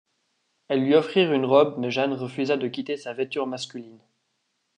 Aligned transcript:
Elles 0.67 0.83
lui 0.83 0.95
offrirent 0.95 1.31
une 1.31 1.45
robe, 1.45 1.75
mais 1.77 1.91
Jeanne 1.91 2.13
refusa 2.15 2.57
de 2.57 2.67
quitter 2.67 2.97
sa 2.97 3.13
vêture 3.13 3.45
masculine. 3.45 3.99